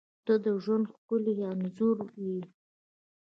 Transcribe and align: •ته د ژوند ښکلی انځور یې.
•ته 0.25 0.33
د 0.45 0.45
ژوند 0.63 0.85
ښکلی 0.93 1.33
انځور 1.51 1.97
یې. 2.23 2.39